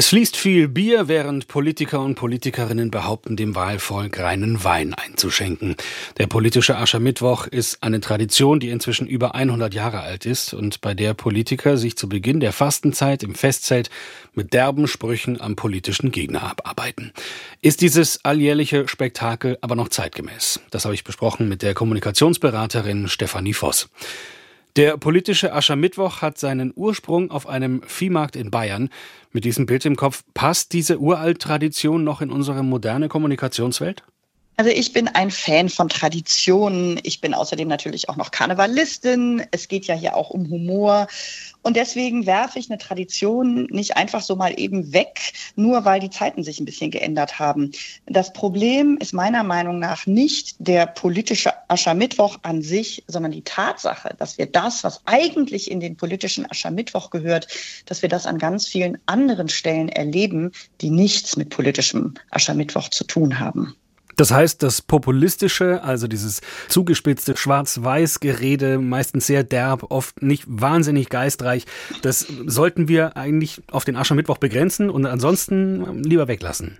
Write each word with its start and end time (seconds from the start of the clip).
Es 0.00 0.10
fließt 0.10 0.36
viel 0.36 0.68
Bier, 0.68 1.08
während 1.08 1.48
Politiker 1.48 1.98
und 1.98 2.14
Politikerinnen 2.14 2.92
behaupten, 2.92 3.34
dem 3.34 3.56
Wahlvolk 3.56 4.20
reinen 4.20 4.62
Wein 4.62 4.94
einzuschenken. 4.94 5.74
Der 6.18 6.28
politische 6.28 6.78
Aschermittwoch 6.78 7.48
ist 7.48 7.82
eine 7.82 7.98
Tradition, 7.98 8.60
die 8.60 8.68
inzwischen 8.68 9.08
über 9.08 9.34
100 9.34 9.74
Jahre 9.74 9.98
alt 9.98 10.24
ist 10.24 10.54
und 10.54 10.82
bei 10.82 10.94
der 10.94 11.14
Politiker 11.14 11.76
sich 11.76 11.96
zu 11.96 12.08
Beginn 12.08 12.38
der 12.38 12.52
Fastenzeit 12.52 13.24
im 13.24 13.34
Festzelt 13.34 13.90
mit 14.34 14.52
derben 14.52 14.86
Sprüchen 14.86 15.40
am 15.40 15.56
politischen 15.56 16.12
Gegner 16.12 16.44
abarbeiten. 16.44 17.12
Ist 17.60 17.80
dieses 17.80 18.24
alljährliche 18.24 18.86
Spektakel 18.86 19.58
aber 19.62 19.74
noch 19.74 19.88
zeitgemäß? 19.88 20.60
Das 20.70 20.84
habe 20.84 20.94
ich 20.94 21.02
besprochen 21.02 21.48
mit 21.48 21.62
der 21.62 21.74
Kommunikationsberaterin 21.74 23.08
Stefanie 23.08 23.52
Voss. 23.52 23.88
Der 24.78 24.96
politische 24.96 25.52
Aschermittwoch 25.52 26.22
hat 26.22 26.38
seinen 26.38 26.72
Ursprung 26.72 27.32
auf 27.32 27.48
einem 27.48 27.82
Viehmarkt 27.82 28.36
in 28.36 28.52
Bayern. 28.52 28.90
Mit 29.32 29.44
diesem 29.44 29.66
Bild 29.66 29.84
im 29.84 29.96
Kopf, 29.96 30.22
passt 30.34 30.72
diese 30.72 31.00
Uralt-Tradition 31.00 32.04
noch 32.04 32.20
in 32.20 32.30
unsere 32.30 32.62
moderne 32.62 33.08
Kommunikationswelt? 33.08 34.04
Also 34.60 34.72
ich 34.72 34.92
bin 34.92 35.06
ein 35.06 35.30
Fan 35.30 35.68
von 35.68 35.88
Traditionen. 35.88 36.98
Ich 37.04 37.20
bin 37.20 37.32
außerdem 37.32 37.68
natürlich 37.68 38.08
auch 38.08 38.16
noch 38.16 38.32
Karnevalistin. 38.32 39.46
Es 39.52 39.68
geht 39.68 39.84
ja 39.84 39.94
hier 39.94 40.16
auch 40.16 40.30
um 40.30 40.50
Humor. 40.50 41.06
Und 41.62 41.76
deswegen 41.76 42.26
werfe 42.26 42.58
ich 42.58 42.68
eine 42.68 42.78
Tradition 42.78 43.68
nicht 43.70 43.96
einfach 43.96 44.20
so 44.20 44.34
mal 44.34 44.58
eben 44.58 44.92
weg, 44.92 45.32
nur 45.54 45.84
weil 45.84 46.00
die 46.00 46.10
Zeiten 46.10 46.42
sich 46.42 46.58
ein 46.58 46.64
bisschen 46.64 46.90
geändert 46.90 47.38
haben. 47.38 47.70
Das 48.06 48.32
Problem 48.32 48.98
ist 49.00 49.12
meiner 49.12 49.44
Meinung 49.44 49.78
nach 49.78 50.06
nicht 50.06 50.56
der 50.58 50.86
politische 50.86 51.52
Aschermittwoch 51.68 52.38
an 52.42 52.60
sich, 52.60 53.04
sondern 53.06 53.30
die 53.30 53.44
Tatsache, 53.44 54.16
dass 54.18 54.38
wir 54.38 54.46
das, 54.46 54.82
was 54.82 55.02
eigentlich 55.04 55.70
in 55.70 55.78
den 55.78 55.96
politischen 55.96 56.50
Aschermittwoch 56.50 57.10
gehört, 57.10 57.46
dass 57.86 58.02
wir 58.02 58.08
das 58.08 58.26
an 58.26 58.38
ganz 58.38 58.66
vielen 58.66 58.98
anderen 59.06 59.50
Stellen 59.50 59.88
erleben, 59.88 60.50
die 60.80 60.90
nichts 60.90 61.36
mit 61.36 61.50
politischem 61.50 62.14
Aschermittwoch 62.32 62.88
zu 62.88 63.04
tun 63.04 63.38
haben. 63.38 63.76
Das 64.18 64.32
heißt, 64.32 64.64
das 64.64 64.82
populistische, 64.82 65.84
also 65.84 66.08
dieses 66.08 66.40
zugespitzte 66.68 67.36
Schwarz-Weiß-Gerede, 67.36 68.80
meistens 68.80 69.28
sehr 69.28 69.44
derb, 69.44 69.92
oft 69.92 70.22
nicht 70.22 70.42
wahnsinnig 70.48 71.08
geistreich, 71.08 71.66
das 72.02 72.26
sollten 72.44 72.88
wir 72.88 73.16
eigentlich 73.16 73.62
auf 73.70 73.84
den 73.84 73.94
Aschermittwoch 73.94 74.38
begrenzen 74.38 74.90
und 74.90 75.06
ansonsten 75.06 76.02
lieber 76.02 76.26
weglassen. 76.26 76.78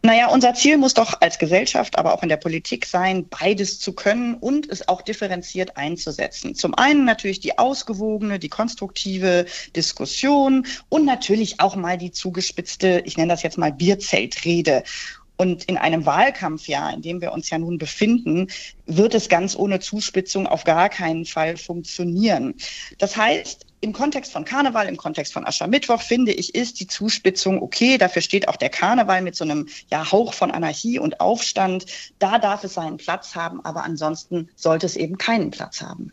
Naja, 0.00 0.28
unser 0.28 0.54
Ziel 0.54 0.78
muss 0.78 0.94
doch 0.94 1.20
als 1.20 1.38
Gesellschaft, 1.38 1.98
aber 1.98 2.14
auch 2.14 2.22
in 2.22 2.30
der 2.30 2.38
Politik 2.38 2.86
sein, 2.86 3.26
beides 3.28 3.78
zu 3.78 3.92
können 3.92 4.34
und 4.34 4.70
es 4.70 4.88
auch 4.88 5.02
differenziert 5.02 5.76
einzusetzen. 5.76 6.54
Zum 6.54 6.74
einen 6.74 7.04
natürlich 7.04 7.40
die 7.40 7.58
ausgewogene, 7.58 8.38
die 8.38 8.48
konstruktive 8.50 9.44
Diskussion 9.76 10.66
und 10.88 11.04
natürlich 11.04 11.60
auch 11.60 11.76
mal 11.76 11.98
die 11.98 12.10
zugespitzte, 12.10 13.02
ich 13.04 13.18
nenne 13.18 13.32
das 13.32 13.42
jetzt 13.42 13.58
mal 13.58 13.72
Bierzeltrede. 13.72 14.82
Und 15.36 15.64
in 15.64 15.76
einem 15.76 16.06
Wahlkampfjahr, 16.06 16.94
in 16.94 17.02
dem 17.02 17.20
wir 17.20 17.32
uns 17.32 17.50
ja 17.50 17.58
nun 17.58 17.78
befinden, 17.78 18.48
wird 18.86 19.14
es 19.14 19.28
ganz 19.28 19.56
ohne 19.56 19.80
Zuspitzung 19.80 20.46
auf 20.46 20.64
gar 20.64 20.88
keinen 20.88 21.24
Fall 21.24 21.56
funktionieren. 21.56 22.54
Das 22.98 23.16
heißt, 23.16 23.66
im 23.80 23.92
Kontext 23.92 24.32
von 24.32 24.44
Karneval, 24.44 24.88
im 24.88 24.96
Kontext 24.96 25.32
von 25.32 25.46
Aschermittwoch, 25.46 26.00
finde 26.00 26.32
ich, 26.32 26.54
ist 26.54 26.80
die 26.80 26.86
Zuspitzung 26.86 27.60
okay. 27.60 27.98
Dafür 27.98 28.22
steht 28.22 28.48
auch 28.48 28.56
der 28.56 28.70
Karneval 28.70 29.22
mit 29.22 29.36
so 29.36 29.44
einem 29.44 29.68
ja, 29.90 30.10
Hauch 30.10 30.32
von 30.32 30.50
Anarchie 30.50 30.98
und 30.98 31.20
Aufstand. 31.20 31.84
Da 32.18 32.38
darf 32.38 32.64
es 32.64 32.74
seinen 32.74 32.96
Platz 32.96 33.34
haben, 33.34 33.62
aber 33.64 33.84
ansonsten 33.84 34.48
sollte 34.56 34.86
es 34.86 34.96
eben 34.96 35.18
keinen 35.18 35.50
Platz 35.50 35.82
haben. 35.82 36.12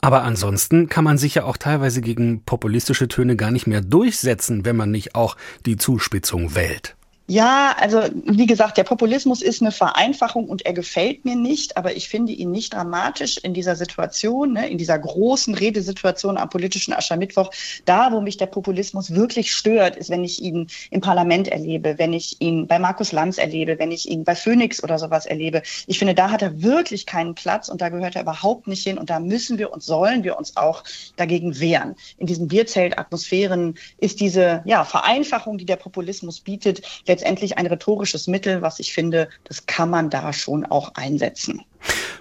Aber 0.00 0.22
ansonsten 0.22 0.88
kann 0.88 1.04
man 1.04 1.18
sich 1.18 1.34
ja 1.34 1.44
auch 1.44 1.56
teilweise 1.56 2.00
gegen 2.00 2.42
populistische 2.44 3.08
Töne 3.08 3.36
gar 3.36 3.50
nicht 3.50 3.66
mehr 3.66 3.80
durchsetzen, 3.80 4.64
wenn 4.64 4.76
man 4.76 4.90
nicht 4.90 5.14
auch 5.14 5.36
die 5.66 5.76
Zuspitzung 5.76 6.54
wählt. 6.54 6.94
Ja, 7.26 7.74
also 7.78 8.02
wie 8.26 8.44
gesagt, 8.44 8.76
der 8.76 8.84
Populismus 8.84 9.40
ist 9.40 9.62
eine 9.62 9.72
Vereinfachung 9.72 10.46
und 10.46 10.66
er 10.66 10.74
gefällt 10.74 11.24
mir 11.24 11.36
nicht, 11.36 11.78
aber 11.78 11.96
ich 11.96 12.10
finde 12.10 12.32
ihn 12.32 12.50
nicht 12.50 12.74
dramatisch 12.74 13.38
in 13.38 13.54
dieser 13.54 13.76
Situation, 13.76 14.52
ne, 14.52 14.68
in 14.68 14.76
dieser 14.76 14.98
großen 14.98 15.54
Redesituation 15.54 16.36
am 16.36 16.50
politischen 16.50 16.92
Aschermittwoch. 16.92 17.50
Da, 17.86 18.12
wo 18.12 18.20
mich 18.20 18.36
der 18.36 18.44
Populismus 18.44 19.14
wirklich 19.14 19.54
stört, 19.54 19.96
ist, 19.96 20.10
wenn 20.10 20.22
ich 20.22 20.42
ihn 20.42 20.66
im 20.90 21.00
Parlament 21.00 21.48
erlebe, 21.48 21.94
wenn 21.96 22.12
ich 22.12 22.42
ihn 22.42 22.66
bei 22.66 22.78
Markus 22.78 23.10
Lanz 23.10 23.38
erlebe, 23.38 23.78
wenn 23.78 23.90
ich 23.90 24.06
ihn 24.06 24.24
bei 24.24 24.34
Phoenix 24.34 24.84
oder 24.84 24.98
sowas 24.98 25.24
erlebe. 25.24 25.62
Ich 25.86 25.98
finde, 25.98 26.14
da 26.14 26.30
hat 26.30 26.42
er 26.42 26.60
wirklich 26.60 27.06
keinen 27.06 27.34
Platz 27.34 27.70
und 27.70 27.80
da 27.80 27.88
gehört 27.88 28.16
er 28.16 28.22
überhaupt 28.22 28.66
nicht 28.66 28.82
hin 28.82 28.98
und 28.98 29.08
da 29.08 29.18
müssen 29.18 29.56
wir 29.56 29.72
und 29.72 29.82
sollen 29.82 30.24
wir 30.24 30.36
uns 30.36 30.58
auch 30.58 30.84
dagegen 31.16 31.58
wehren. 31.58 31.94
In 32.18 32.26
diesen 32.26 32.48
Bierzeltatmosphären 32.48 33.76
ist 33.96 34.20
diese 34.20 34.62
ja, 34.66 34.84
Vereinfachung, 34.84 35.56
die 35.56 35.64
der 35.64 35.76
Populismus 35.76 36.40
bietet, 36.40 36.82
letztendlich 37.14 37.58
ein 37.58 37.66
rhetorisches 37.66 38.26
Mittel, 38.26 38.60
was 38.60 38.80
ich 38.80 38.92
finde, 38.92 39.28
das 39.44 39.66
kann 39.66 39.88
man 39.88 40.10
da 40.10 40.32
schon 40.32 40.66
auch 40.66 40.96
einsetzen. 40.96 41.62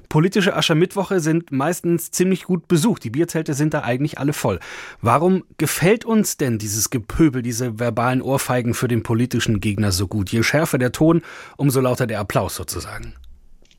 Politische 0.07 0.55
Aschermittwoche 0.55 1.19
sind 1.19 1.51
meistens 1.51 2.11
ziemlich 2.11 2.43
gut 2.43 2.67
besucht. 2.67 3.03
Die 3.03 3.09
Bierzelte 3.09 3.55
sind 3.55 3.73
da 3.73 3.81
eigentlich 3.81 4.19
alle 4.19 4.33
voll. 4.33 4.59
Warum 5.01 5.43
gefällt 5.57 6.05
uns 6.05 6.37
denn 6.37 6.59
dieses 6.59 6.91
Gepöbel, 6.91 7.41
diese 7.41 7.79
verbalen 7.79 8.21
Ohrfeigen 8.21 8.75
für 8.75 8.87
den 8.87 9.01
politischen 9.01 9.59
Gegner 9.61 9.91
so 9.91 10.07
gut? 10.07 10.29
Je 10.29 10.43
schärfer 10.43 10.77
der 10.77 10.91
Ton, 10.91 11.23
umso 11.57 11.81
lauter 11.81 12.05
der 12.05 12.19
Applaus 12.19 12.53
sozusagen. 12.53 13.15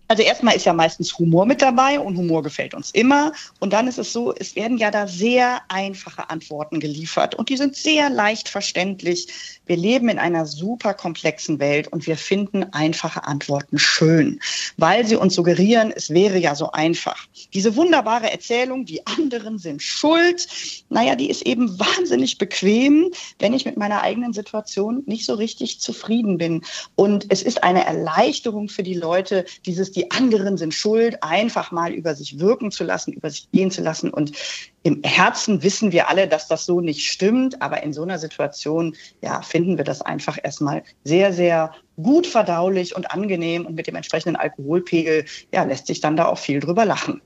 Also 0.06 0.22
erstmal 0.22 0.54
ist 0.54 0.66
ja 0.66 0.74
meistens 0.74 1.18
Humor 1.18 1.46
mit 1.46 1.62
dabei 1.62 1.98
und 1.98 2.16
Humor 2.16 2.42
gefällt 2.42 2.74
uns 2.74 2.90
immer. 2.90 3.32
Und 3.58 3.72
dann 3.72 3.88
ist 3.88 3.98
es 3.98 4.12
so, 4.12 4.34
es 4.34 4.54
werden 4.54 4.76
ja 4.76 4.90
da 4.90 5.06
sehr 5.06 5.62
einfache 5.68 6.28
Antworten 6.28 6.78
geliefert 6.78 7.34
und 7.34 7.48
die 7.48 7.56
sind 7.56 7.74
sehr 7.74 8.10
leicht 8.10 8.50
verständlich. 8.50 9.28
Wir 9.64 9.76
leben 9.76 10.10
in 10.10 10.18
einer 10.18 10.44
super 10.44 10.92
komplexen 10.92 11.58
Welt 11.58 11.88
und 11.88 12.06
wir 12.06 12.18
finden 12.18 12.64
einfache 12.64 13.24
Antworten 13.24 13.78
schön, 13.78 14.40
weil 14.76 15.06
sie 15.06 15.16
uns 15.16 15.34
suggerieren, 15.34 15.90
es 15.94 16.10
wäre 16.10 16.38
ja 16.38 16.54
so 16.54 16.72
einfach. 16.72 17.26
Diese 17.54 17.74
wunderbare 17.74 18.30
Erzählung, 18.30 18.84
die 18.84 19.06
anderen 19.06 19.58
sind 19.58 19.82
schuld, 19.82 20.46
naja, 20.90 21.16
die 21.16 21.30
ist 21.30 21.42
eben 21.42 21.78
wahnsinnig 21.78 22.36
bequem, 22.36 23.10
wenn 23.38 23.54
ich 23.54 23.64
mit 23.64 23.78
meiner 23.78 24.02
eigenen 24.02 24.34
Situation 24.34 25.02
nicht 25.06 25.24
so 25.24 25.32
richtig 25.32 25.80
zufrieden 25.80 26.36
bin. 26.36 26.62
Und 26.94 27.26
es 27.30 27.42
ist 27.42 27.64
eine 27.64 27.86
Erleichterung 27.86 28.68
für 28.68 28.82
die 28.82 28.94
Leute, 28.94 29.46
dieses 29.64 29.93
die 29.94 30.10
anderen 30.10 30.56
sind 30.56 30.74
schuld, 30.74 31.22
einfach 31.22 31.70
mal 31.70 31.92
über 31.92 32.14
sich 32.14 32.38
wirken 32.38 32.70
zu 32.70 32.84
lassen, 32.84 33.12
über 33.12 33.30
sich 33.30 33.50
gehen 33.52 33.70
zu 33.70 33.82
lassen. 33.82 34.10
Und 34.10 34.32
im 34.82 35.02
Herzen 35.02 35.62
wissen 35.62 35.92
wir 35.92 36.08
alle, 36.08 36.28
dass 36.28 36.48
das 36.48 36.66
so 36.66 36.80
nicht 36.80 37.06
stimmt. 37.06 37.62
Aber 37.62 37.82
in 37.82 37.92
so 37.92 38.02
einer 38.02 38.18
Situation, 38.18 38.94
ja, 39.22 39.42
finden 39.42 39.76
wir 39.76 39.84
das 39.84 40.02
einfach 40.02 40.38
erstmal 40.42 40.82
sehr, 41.04 41.32
sehr 41.32 41.72
gut 41.96 42.26
verdaulich 42.26 42.96
und 42.96 43.10
angenehm. 43.10 43.66
Und 43.66 43.74
mit 43.74 43.86
dem 43.86 43.96
entsprechenden 43.96 44.36
Alkoholpegel, 44.36 45.24
ja, 45.52 45.64
lässt 45.64 45.86
sich 45.86 46.00
dann 46.00 46.16
da 46.16 46.26
auch 46.26 46.38
viel 46.38 46.60
drüber 46.60 46.84
lachen. 46.84 47.20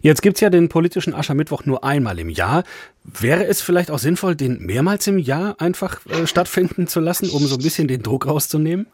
Jetzt 0.00 0.22
gibt's 0.22 0.40
ja 0.40 0.50
den 0.50 0.68
politischen 0.68 1.14
Aschermittwoch 1.14 1.64
nur 1.64 1.84
einmal 1.84 2.18
im 2.18 2.30
Jahr. 2.30 2.64
Wäre 3.02 3.44
es 3.46 3.62
vielleicht 3.62 3.90
auch 3.90 3.98
sinnvoll, 3.98 4.36
den 4.36 4.60
mehrmals 4.60 5.06
im 5.06 5.18
Jahr 5.18 5.60
einfach 5.60 6.04
äh, 6.06 6.26
stattfinden 6.26 6.86
zu 6.86 7.00
lassen, 7.00 7.28
um 7.30 7.44
so 7.46 7.56
ein 7.56 7.62
bisschen 7.62 7.88
den 7.88 8.02
Druck 8.02 8.26
rauszunehmen? 8.26 8.86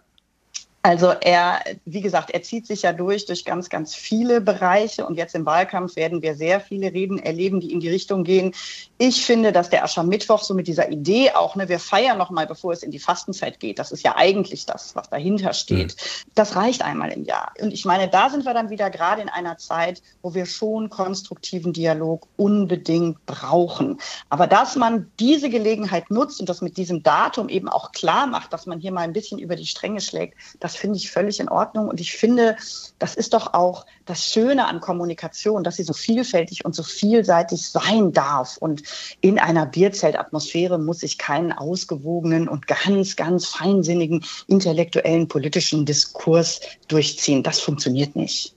Also 0.85 1.11
er, 1.11 1.61
wie 1.85 2.01
gesagt, 2.01 2.33
er 2.33 2.43
zieht 2.43 2.67
sich 2.67 2.83
ja 2.83 2.93
durch, 2.93 3.25
durch 3.27 3.45
ganz, 3.45 3.69
ganz 3.69 3.95
viele 3.95 4.41
Bereiche. 4.41 5.07
Und 5.07 5.17
jetzt 5.17 5.37
im 5.37 5.47
Wahlkampf 5.47 5.95
werden 5.95 6.23
wir 6.23 6.35
sehr 6.35 6.61
viele 6.61 6.93
Reden 6.93 7.21
erleben, 7.21 7.61
die 7.61 7.73
in 7.73 7.79
die 7.79 7.89
Richtung 7.89 8.25
gehen. 8.25 8.53
Ich 8.99 9.25
finde, 9.25 9.53
dass 9.53 9.71
der 9.71 9.85
Aschermittwoch 9.85 10.43
so 10.43 10.55
mit 10.55 10.67
dieser 10.67 10.91
Idee 10.91 11.31
auch, 11.33 11.55
ne, 11.55 11.69
wir 11.69 11.79
feiern 11.79 12.19
noch 12.19 12.31
mal, 12.31 12.49
bevor 12.49 12.73
es 12.73 12.83
in 12.83 12.91
die 12.91 12.99
Fastenzeit 12.99 13.61
geht. 13.61 13.79
Das 13.79 13.93
ist 13.93 14.03
ja 14.03 14.17
eigentlich 14.17 14.67
das, 14.67 14.97
was 14.97 15.09
dahinter 15.09 15.53
steht. 15.53 15.95
Mhm. 15.95 16.33
Das 16.35 16.57
reicht 16.57 16.83
einmal 16.83 17.13
im 17.13 17.25
Jahr. 17.25 17.53
Und 17.61 17.73
ich 17.73 17.85
meine, 17.85 18.09
da 18.09 18.29
sind 18.29 18.45
wir 18.45 18.53
dann 18.53 18.71
wieder 18.71 18.91
gerade 18.91 19.23
in 19.23 19.29
einer 19.29 19.59
Zeit, 19.59 20.03
wo 20.21 20.35
wir 20.35 20.47
schon 20.47 20.91
konstruktiven 20.91 21.73
Dialog 21.73 22.27
unbedingt 22.37 23.25
brauchen. 23.27 24.01
Aber 24.31 24.49
dass 24.49 24.75
man 24.75 25.13
diese 25.21 25.49
Gelegenheit 25.49 26.11
nutzt 26.11 26.41
und 26.41 26.49
das 26.49 26.61
mit 26.61 26.77
diesem 26.77 27.05
Datum 27.05 27.49
eben 27.49 27.69
auch 27.69 27.93
klar 27.93 28.27
macht, 28.27 28.53
dass 28.53 28.67
man 28.67 28.81
hier 28.81 28.91
mal 28.91 29.03
ein 29.03 29.13
bisschen 29.13 29.39
über 29.39 29.55
die 29.55 29.67
Stränge 29.67 30.01
schlägt, 30.01 30.37
das 30.59 30.72
das 30.73 30.81
finde 30.81 30.97
ich 30.97 31.11
völlig 31.11 31.39
in 31.39 31.49
Ordnung. 31.51 31.89
Und 31.89 32.01
ich 32.01 32.13
finde, 32.13 32.57
das 32.99 33.15
ist 33.15 33.35
doch 33.35 33.53
auch 33.53 33.85
das 34.07 34.27
Schöne 34.27 34.67
an 34.67 34.81
Kommunikation, 34.81 35.63
dass 35.65 35.77
sie 35.77 35.83
so 35.83 35.93
vielfältig 35.93 36.65
und 36.65 36.75
so 36.75 36.83
vielseitig 36.83 37.69
sein 37.69 38.13
darf. 38.13 38.57
Und 38.57 38.83
in 39.21 39.39
einer 39.39 39.67
Bierzeltatmosphäre 39.67 40.79
muss 40.79 41.03
ich 41.03 41.19
keinen 41.19 41.53
ausgewogenen 41.53 42.49
und 42.49 42.67
ganz, 42.67 43.17
ganz 43.17 43.47
feinsinnigen 43.47 44.25
intellektuellen 44.47 45.29
politischen 45.29 45.85
Diskurs 45.85 46.61
durchziehen. 46.89 47.43
Das 47.43 47.61
funktioniert 47.61 48.17
nicht. 48.17 48.55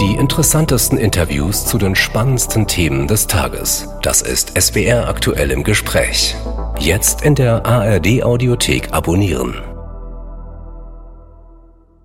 Die 0.00 0.14
interessantesten 0.14 0.98
Interviews 0.98 1.66
zu 1.66 1.78
den 1.78 1.94
spannendsten 1.94 2.66
Themen 2.66 3.06
des 3.06 3.26
Tages. 3.26 3.88
Das 4.02 4.22
ist 4.22 4.60
SWR 4.60 5.08
aktuell 5.08 5.50
im 5.50 5.62
Gespräch. 5.64 6.34
Jetzt 6.78 7.22
in 7.22 7.34
der 7.34 7.64
ARD 7.64 8.22
Audiothek 8.22 8.92
abonnieren. 8.92 9.73